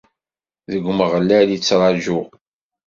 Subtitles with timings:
[0.71, 2.27] Deg Umeɣlal i ttraǧuɣ.